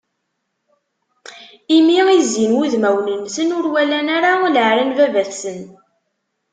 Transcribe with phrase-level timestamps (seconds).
[1.77, 5.61] Imi i zzin wudmawen-nsen, ur walan ara leɛra n baba-tsen.